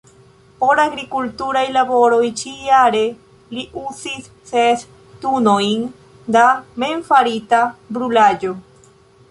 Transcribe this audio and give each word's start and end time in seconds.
Por 0.61 0.79
agrikulturaj 0.83 1.61
laboroj 1.75 2.21
ĉi-jare 2.39 3.03
li 3.57 3.67
uzis 3.83 4.31
ses 4.53 4.87
tunojn 5.27 5.85
da 6.37 6.47
memfarita 6.85 7.63
brulaĵo. 7.99 8.59